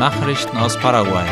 [0.00, 1.26] Nachrichten aus Paraguay.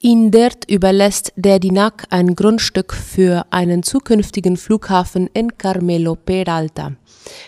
[0.00, 6.96] Indert überlässt der DINAC ein Grundstück für einen zukünftigen Flughafen in Carmelo Peralta.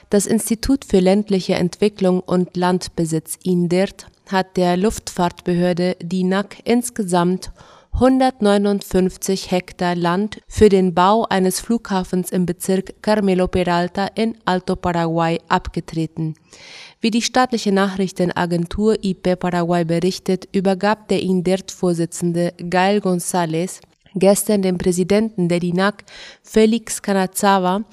[0.09, 7.51] Das Institut für ländliche Entwicklung und Landbesitz Indert hat der Luftfahrtbehörde DINAC insgesamt
[7.95, 15.39] 159 Hektar Land für den Bau eines Flughafens im Bezirk Carmelo Peralta in Alto Paraguay
[15.49, 16.35] abgetreten.
[17.01, 23.81] Wie die staatliche Nachrichtenagentur IP Paraguay berichtet, übergab der INDERT-Vorsitzende Gael González
[24.15, 26.05] gestern dem Präsidenten der DINAC,
[26.43, 27.85] Felix Canazawa,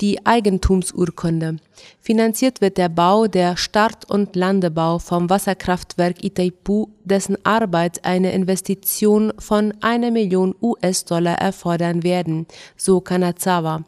[0.00, 1.56] die Eigentumsurkunde.
[2.00, 9.32] Finanziert wird der Bau der Start- und Landebau vom Wasserkraftwerk Itaipu, dessen Arbeit eine Investition
[9.38, 12.46] von einer Million US-Dollar erfordern werden,
[12.76, 13.84] so Kanazawa.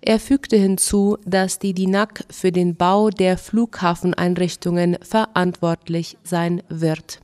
[0.00, 7.21] Er fügte hinzu, dass die DINAC für den Bau der Flughafeneinrichtungen verantwortlich sein wird.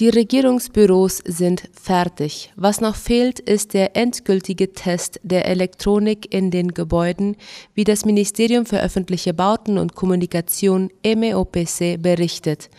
[0.00, 2.52] Die Regierungsbüros sind fertig.
[2.56, 7.36] Was noch fehlt, ist der endgültige Test der Elektronik in den Gebäuden,
[7.74, 12.70] wie das Ministerium für öffentliche Bauten und Kommunikation MEOPC berichtet.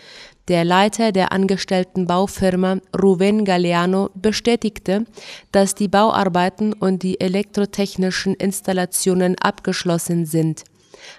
[0.50, 5.06] Der Leiter der angestellten Baufirma Ruven Galeano bestätigte,
[5.54, 10.66] dass die Bauarbeiten und die elektrotechnischen Installationen abgeschlossen sind.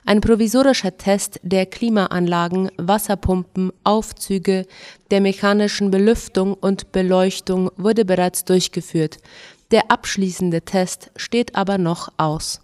[0.04, 4.66] Ein provisorischer Test der Klimaanlagen, Wasserpumpen, Aufzüge,
[5.10, 9.18] der mechanischen Belüftung und Beleuchtung wurde bereits durchgeführt.
[9.70, 12.60] Der abschließende Test steht aber noch aus.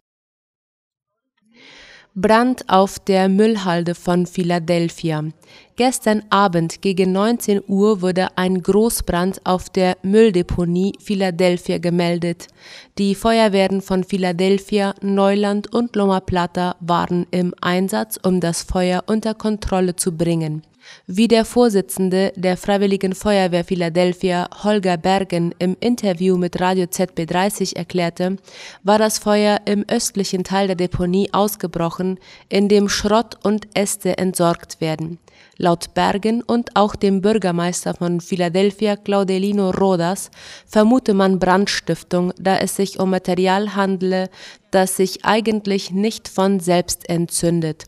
[2.15, 5.25] Brand auf der Müllhalde von Philadelphia.
[5.77, 12.49] Gestern Abend gegen 19 Uhr wurde ein Großbrand auf der Mülldeponie Philadelphia gemeldet.
[12.99, 19.33] Die Feuerwehren von Philadelphia, Neuland und Loma Plata waren im Einsatz, um das Feuer unter
[19.33, 20.63] Kontrolle zu bringen.
[21.07, 28.37] Wie der Vorsitzende der Freiwilligen Feuerwehr Philadelphia, Holger Bergen, im Interview mit Radio ZB30 erklärte,
[28.83, 34.81] war das Feuer im östlichen Teil der Deponie ausgebrochen, in dem Schrott und Äste entsorgt
[34.81, 35.19] werden.
[35.59, 40.31] Laut Bergen und auch dem Bürgermeister von Philadelphia, Claudelino Rodas,
[40.67, 44.31] vermute man Brandstiftung, da es sich um Material handele,
[44.71, 47.85] das sich eigentlich nicht von selbst entzündet.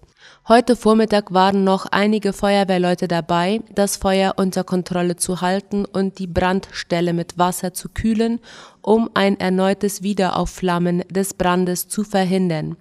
[0.46, 6.26] Heute Vormittag waren noch einige Feuerwehrleute dabei, das Feuer unter Kontrolle zu halten und die
[6.26, 8.40] Brandstelle mit Wasser zu kühlen,
[8.82, 12.76] um ein erneutes Wiederaufflammen des Brandes zu verhindern.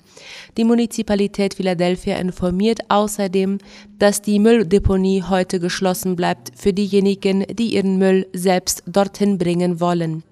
[0.57, 3.59] Die Municipalität Philadelphia informiert außerdem,
[3.97, 10.23] dass die Mülldeponie heute geschlossen bleibt für diejenigen, die ihren Müll selbst dorthin bringen wollen.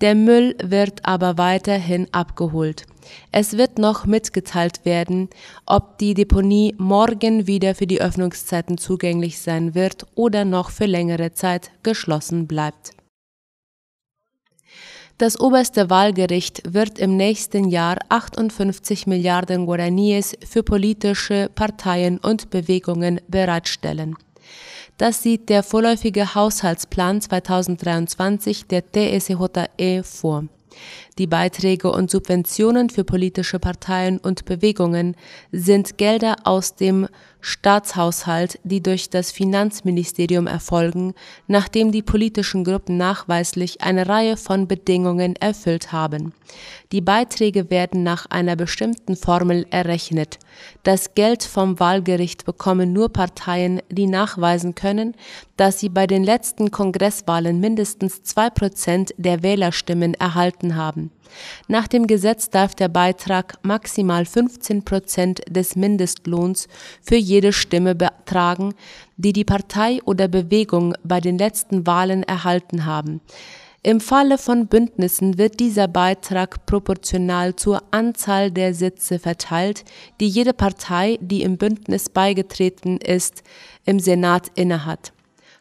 [0.00, 2.86] Der Müll wird aber weiterhin abgeholt.
[3.30, 5.28] Es wird noch mitgeteilt werden,
[5.66, 11.32] ob die Deponie morgen wieder für die Öffnungszeiten zugänglich sein wird oder noch für längere
[11.32, 12.92] Zeit geschlossen bleibt.
[15.18, 23.20] Das oberste Wahlgericht wird im nächsten Jahr 58 Milliarden Guaraníes für politische Parteien und Bewegungen
[23.28, 24.16] bereitstellen.
[24.98, 30.44] Das sieht der vorläufige Haushaltsplan 2023 der TSJE vor.
[31.18, 35.14] Die Beiträge und Subventionen für politische Parteien und Bewegungen
[35.50, 37.06] sind Gelder aus dem
[37.42, 41.12] Staatshaushalt, die durch das Finanzministerium erfolgen,
[41.48, 46.32] nachdem die politischen Gruppen nachweislich eine Reihe von Bedingungen erfüllt haben.
[46.92, 50.38] Die Beiträge werden nach einer bestimmten Formel errechnet.
[50.82, 55.14] Das Geld vom Wahlgericht bekommen nur Parteien, die nachweisen können,
[55.56, 61.11] dass sie bei den letzten Kongresswahlen mindestens zwei Prozent der Wählerstimmen erhalten haben.
[61.68, 66.68] Nach dem Gesetz darf der Beitrag maximal 15 Prozent des Mindestlohns
[67.00, 68.74] für jede Stimme betragen,
[69.16, 73.20] die die Partei oder Bewegung bei den letzten Wahlen erhalten haben.
[73.84, 79.84] Im Falle von Bündnissen wird dieser Beitrag proportional zur Anzahl der Sitze verteilt,
[80.20, 83.42] die jede Partei, die im Bündnis beigetreten ist,
[83.84, 85.12] im Senat innehat.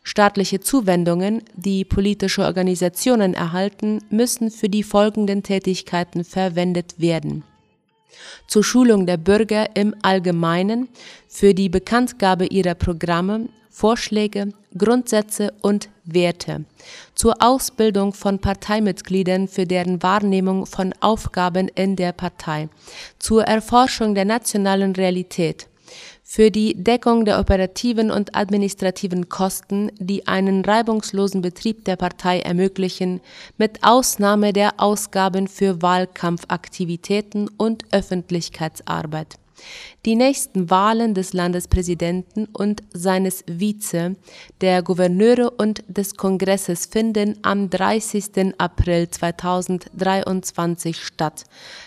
[0.03, 7.43] Staatliche Zuwendungen, die politische Organisationen erhalten, müssen für die folgenden Tätigkeiten verwendet werden.
[8.47, 10.89] Zur Schulung der Bürger im Allgemeinen,
[11.27, 16.65] für die Bekanntgabe ihrer Programme, Vorschläge, Grundsätze und Werte,
[17.15, 22.67] zur Ausbildung von Parteimitgliedern für deren Wahrnehmung von Aufgaben in der Partei,
[23.17, 25.67] zur Erforschung der nationalen Realität,
[26.33, 33.19] für die Deckung der operativen und administrativen Kosten, die einen reibungslosen Betrieb der Partei ermöglichen,
[33.57, 39.39] mit Ausnahme der Ausgaben für Wahlkampfaktivitäten und Öffentlichkeitsarbeit
[40.05, 44.15] Die nächsten Wahlen des Landespräsidenten und seines Vize,
[44.61, 48.55] der Gouverneure und des Kongresses finden am 30.
[48.57, 51.43] April 2023 statt.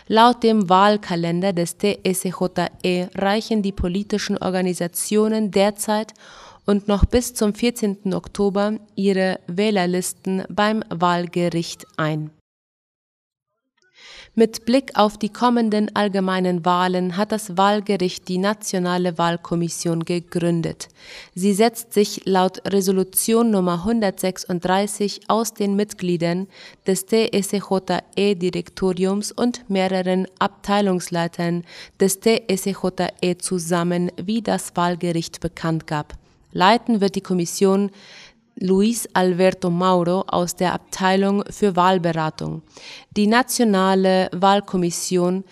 [0.07, 6.13] Laut dem Wahlkalender des TSJE reichen die politischen Organisationen derzeit
[6.67, 8.15] und noch bis zum 14.
[8.15, 12.31] Oktober ihre Wählerlisten beim Wahlgericht ein.
[14.37, 20.89] Mit Blick auf die kommenden allgemeinen Wahlen hat das Wahlgericht die Nationale Wahlkommission gegründet.
[21.37, 26.49] Sie setzt sich laut Resolution Nummer 136 aus den Mitgliedern
[26.85, 31.63] des TSJE-Direktoriums und mehreren Abteilungsleitern
[32.01, 36.15] des TSJE zusammen, wie das Wahlgericht bekannt gab.
[36.51, 37.93] Leiten wird die Kommission
[38.61, 42.63] Luis Alberto Mauro aus der Abteilung für Wahlberatung.
[43.17, 45.45] Die Nationale Wahlkommission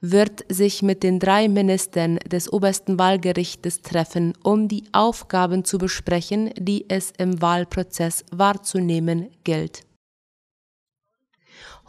[0.00, 6.50] wird sich mit den drei Ministern des obersten Wahlgerichtes treffen, um die Aufgaben zu besprechen,
[6.56, 9.82] die es im Wahlprozess wahrzunehmen gilt.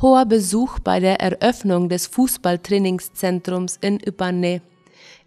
[0.01, 4.61] Hoher Besuch bei der Eröffnung des Fußballtrainingszentrums in Ypané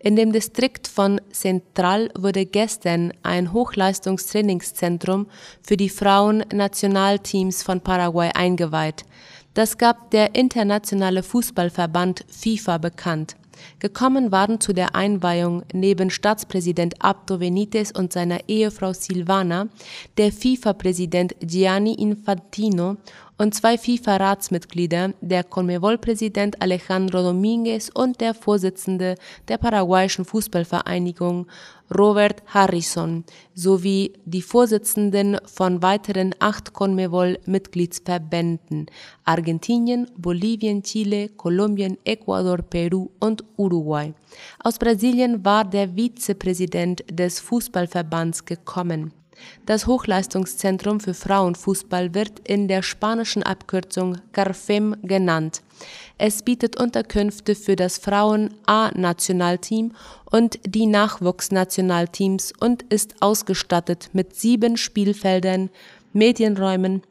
[0.03, 5.27] in dem Distrikt von Central wurde gestern ein Hochleistungstrainingszentrum
[5.63, 9.05] für die Frauennationalteams von Paraguay eingeweiht.
[9.55, 13.37] Das gab der internationale Fußballverband FIFA bekannt.
[13.79, 19.69] Gekommen waren zu der Einweihung neben Staatspräsident Abdo Benitez und seiner Ehefrau Silvana
[20.17, 22.97] der FIFA-Präsident Gianni Infantino
[23.43, 29.17] und zwei FIFA-Ratsmitglieder, der Conmebol-Präsident Alejandro Dominguez und der Vorsitzende
[29.49, 31.49] der paraguayischen Fußballvereinigung
[31.93, 38.87] Robert Harrison sowie die Vorsitzenden von weiteren acht Conmebol-Mitgliedsverbänden
[39.25, 44.15] Argentinien, Bolivien, Chile, Kolumbien, Ecuador, Peru und Uruguay.
[44.63, 49.13] Aus Brasilien war der Vizepräsident des Fußballverbands gekommen.
[49.67, 55.63] Das Hochleistungszentrum für Frauenfußball wird in der spanischen Abkürzung CARFEM genannt.
[56.19, 59.93] Es bietet Unterkünfte für das Frauen-A-Nationalteam
[60.31, 65.71] und die Nachwuchsnationalteams und ist ausgestattet mit sieben Spielfeldern,
[66.13, 67.03] Medienräumen,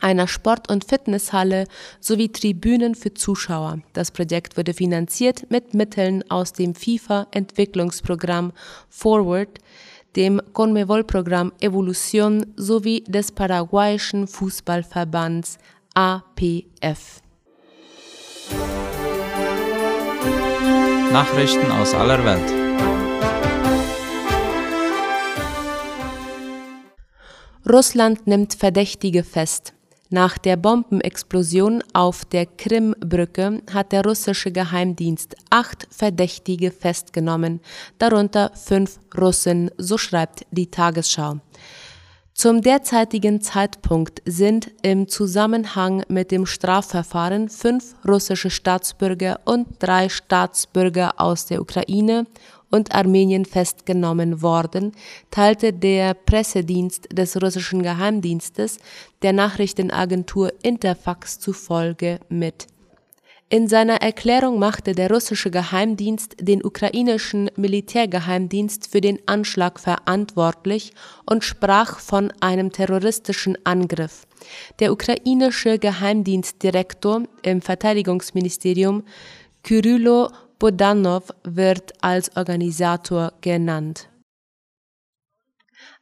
[0.00, 1.66] einer Sport- und Fitnesshalle
[2.00, 3.80] sowie Tribünen für Zuschauer.
[3.92, 8.52] Das Projekt wurde finanziert mit Mitteln aus dem FIFA-Entwicklungsprogramm
[8.88, 9.58] Forward,
[10.16, 15.58] dem Conmebol-Programm Evolution sowie des paraguayischen Fußballverbands
[15.94, 17.20] APF.
[21.12, 22.68] Nachrichten aus aller Welt.
[27.68, 29.74] Russland nimmt Verdächtige fest.
[30.10, 37.60] Nach der Bombenexplosion auf der Krimbrücke hat der russische Geheimdienst acht Verdächtige festgenommen,
[37.98, 41.40] darunter fünf Russen, so schreibt die Tagesschau.
[42.32, 51.20] Zum derzeitigen Zeitpunkt sind im Zusammenhang mit dem Strafverfahren fünf russische Staatsbürger und drei Staatsbürger
[51.20, 52.26] aus der Ukraine
[52.70, 54.92] und Armenien festgenommen worden,
[55.30, 58.78] teilte der Pressedienst des russischen Geheimdienstes
[59.22, 62.66] der Nachrichtenagentur Interfax zufolge mit.
[63.50, 70.92] In seiner Erklärung machte der russische Geheimdienst den ukrainischen Militärgeheimdienst für den Anschlag verantwortlich
[71.24, 74.26] und sprach von einem terroristischen Angriff.
[74.80, 79.04] Der ukrainische Geheimdienstdirektor im Verteidigungsministerium
[79.62, 84.08] Kyrylo Bodanov wird als Organisator genannt.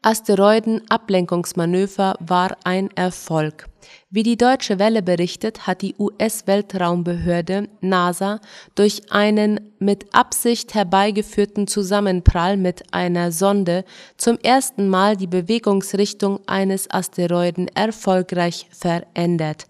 [0.01, 3.67] Asteroiden-Ablenkungsmanöver war ein Erfolg.
[4.09, 8.41] Wie die Deutsche Welle berichtet, hat die US-Weltraumbehörde NASA
[8.75, 13.85] durch einen mit Absicht herbeigeführten Zusammenprall mit einer Sonde
[14.17, 19.67] zum ersten Mal die Bewegungsrichtung eines Asteroiden erfolgreich verändert.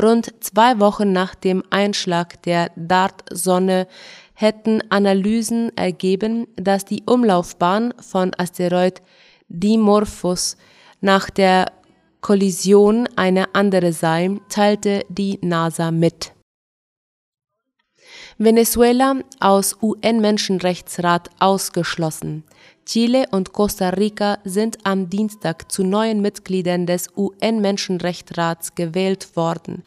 [0.00, 3.88] Rund zwei Wochen nach dem Einschlag der Dart-Sonne
[4.40, 9.02] hätten Analysen ergeben, dass die Umlaufbahn von Asteroid
[9.48, 10.56] Dimorphos
[11.00, 11.72] nach der
[12.20, 16.34] Kollision eine andere sei, teilte die NASA mit.
[18.38, 22.44] Venezuela aus UN-Menschenrechtsrat ausgeschlossen.
[22.88, 29.82] Chile und Costa Rica sind am Dienstag zu neuen Mitgliedern des UN-Menschenrechtsrats gewählt worden.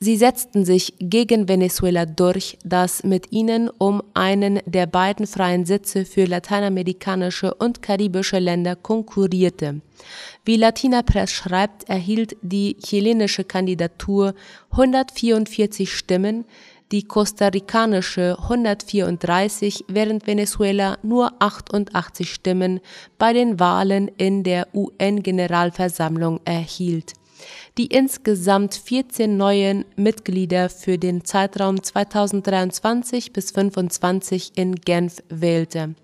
[0.00, 6.04] Sie setzten sich gegen Venezuela durch, das mit ihnen um einen der beiden freien Sitze
[6.04, 9.80] für lateinamerikanische und karibische Länder konkurrierte.
[10.44, 14.34] Wie Latina Press schreibt, erhielt die chilenische Kandidatur
[14.72, 16.46] 144 Stimmen,
[16.92, 22.80] die kostarikanische 134, während Venezuela nur 88 Stimmen
[23.18, 27.14] bei den Wahlen in der UN-Generalversammlung erhielt
[27.78, 35.94] die insgesamt 14 neuen Mitglieder für den Zeitraum 2023 bis 2025 in Genf wählte.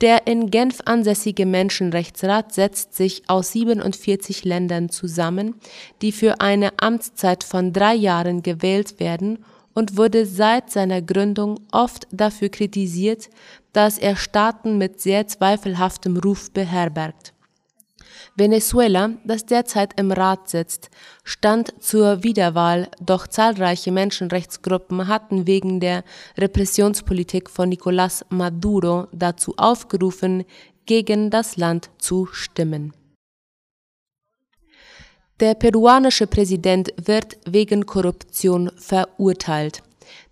[0.00, 5.54] Der in Genf ansässige Menschenrechtsrat setzt sich aus 47 Ländern zusammen,
[6.02, 9.44] die für eine Amtszeit von drei Jahren gewählt werden
[9.76, 13.28] und wurde seit seiner Gründung oft dafür kritisiert,
[13.74, 17.34] dass er Staaten mit sehr zweifelhaftem Ruf beherbergt.
[18.36, 20.88] Venezuela, das derzeit im Rat sitzt,
[21.24, 26.04] stand zur Wiederwahl, doch zahlreiche Menschenrechtsgruppen hatten wegen der
[26.38, 30.44] Repressionspolitik von Nicolás Maduro dazu aufgerufen,
[30.86, 32.94] gegen das Land zu stimmen.
[35.38, 39.82] Der peruanische Präsident wird wegen Korruption verurteilt.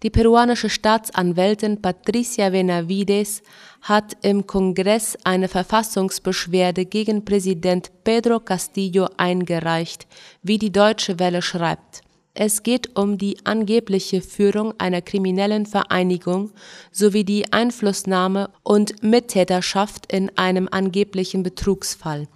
[0.02, 3.42] Die peruanische Staatsanwältin Patricia Benavides
[3.82, 10.06] hat im Kongress eine Verfassungsbeschwerde gegen Präsident Pedro Castillo eingereicht,
[10.42, 12.00] wie die Deutsche Welle schreibt.
[12.32, 16.50] Es geht um die angebliche Führung einer kriminellen Vereinigung
[16.90, 22.26] sowie die Einflussnahme und Mittäterschaft in einem angeblichen Betrugsfall.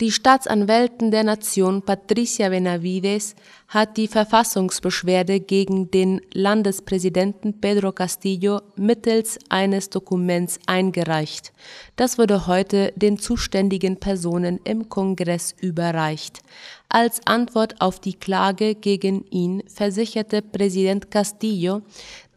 [0.00, 3.34] Die Staatsanwältin der Nation Patricia Benavides
[3.68, 11.52] hat die Verfassungsbeschwerde gegen den Landespräsidenten Pedro Castillo mittels eines Dokuments eingereicht.
[11.96, 16.40] Das wurde heute den zuständigen Personen im Kongress überreicht.
[16.88, 21.82] Als Antwort auf die Klage gegen ihn versicherte Präsident Castillo,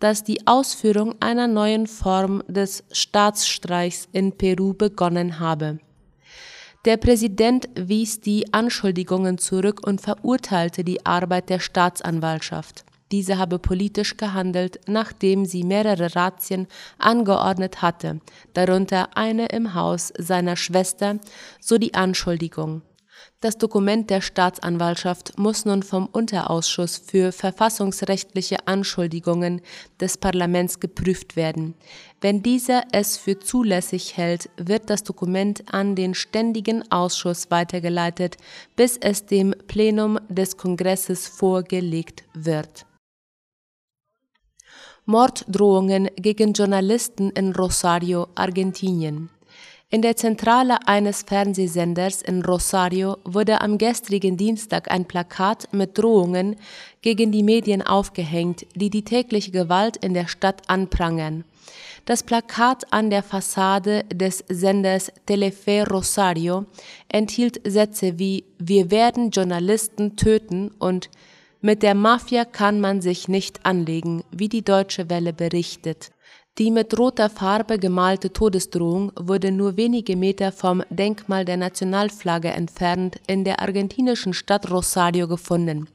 [0.02, 5.80] dass die Ausführung einer neuen Form des Staatsstreichs in Peru begonnen habe.
[6.86, 12.84] Der Präsident wies die Anschuldigungen zurück und verurteilte die Arbeit der Staatsanwaltschaft.
[13.10, 18.20] Diese habe politisch gehandelt, nachdem sie mehrere Razzien angeordnet hatte,
[18.54, 21.20] darunter eine im Haus seiner Schwester,
[21.62, 22.82] so die Anschuldigung.
[23.44, 29.60] Das Dokument der Staatsanwaltschaft muss nun vom Unterausschuss für verfassungsrechtliche Anschuldigungen
[30.00, 31.74] des Parlaments geprüft werden.
[32.22, 38.38] Wenn dieser es für zulässig hält, wird das Dokument an den Ständigen Ausschuss weitergeleitet,
[38.78, 42.86] bis es dem Plenum des Kongresses vorgelegt wird.
[45.04, 49.30] Morddrohungen gegen Journalisten in Rosario, Argentinien.
[49.94, 56.56] In der Zentrale eines Fernsehsenders in Rosario wurde am gestrigen Dienstag ein Plakat mit Drohungen
[57.04, 61.44] gegen die Medien aufgehängt, die die tägliche Gewalt in der Stadt anprangern.
[62.06, 66.66] Das Plakat an der Fassade des Senders Telefe Rosario
[67.08, 71.12] enthielt Sätze wie Wir werden Journalisten töten und
[71.62, 76.10] Mit der Mafia kann man sich nicht anlegen, wie die Deutsche Welle berichtet.
[76.60, 83.20] Die mit roter Farbe gemalte Todesdrohung wurde nur wenige Meter vom Denkmal der Nationalflagge entfernt
[83.26, 85.88] in der argentinischen Stadt Rosario gefunden.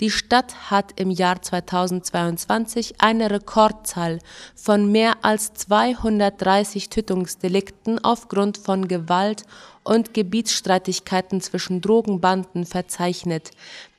[0.00, 4.18] Die Stadt hat im Jahr 2022 eine Rekordzahl
[4.56, 9.44] von mehr als 230 Tötungsdelikten aufgrund von Gewalt
[9.84, 13.50] und Gebietsstreitigkeiten zwischen Drogenbanden verzeichnet.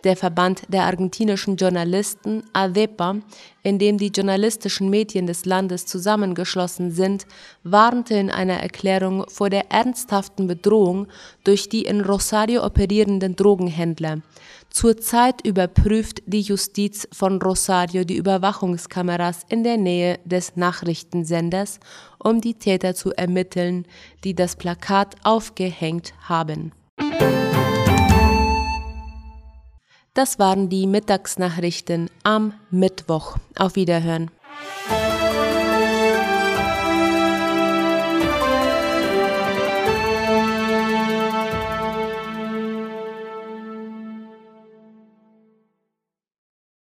[0.03, 3.17] Der Verband der argentinischen Journalisten ADEPA,
[3.63, 7.27] in dem die journalistischen Medien des Landes zusammengeschlossen sind,
[7.63, 11.07] warnte in einer Erklärung vor der ernsthaften Bedrohung
[11.43, 14.21] durch die in Rosario operierenden Drogenhändler.
[14.71, 21.79] Zurzeit überprüft die Justiz von Rosario die Überwachungskameras in der Nähe des Nachrichtensenders,
[22.17, 23.85] um die Täter zu ermitteln,
[24.23, 26.71] die das Plakat aufgehängt haben.
[30.13, 33.37] Das waren die Mittagsnachrichten am Mittwoch.
[33.55, 34.31] Auf Wiederhören.